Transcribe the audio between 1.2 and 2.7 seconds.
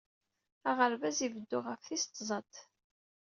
ibeddu ɣef tis tẓat.